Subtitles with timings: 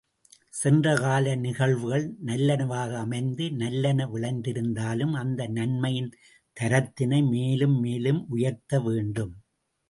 [0.53, 6.09] சென்றகால நிகழ்வுகள் நல்லனவாக அமைந்து நல்லன விளைந்திருந்தாலும் அந்த நன்மையின்
[6.57, 9.33] தரத்தினை மேலும் மேலும் உயர்த்த வேண்டும்.